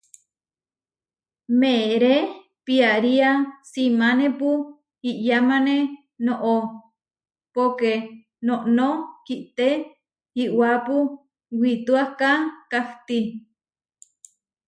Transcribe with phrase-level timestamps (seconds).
[1.59, 2.15] Meeré
[2.65, 3.29] piaría
[3.71, 4.49] simánepu
[5.09, 5.75] iʼyamáne
[6.25, 6.55] noʼó,
[7.53, 7.91] póke
[8.47, 8.87] noʼnó
[9.25, 9.67] kité
[10.43, 10.95] iʼwápu
[11.59, 12.29] wituáka
[12.71, 13.19] kahtí.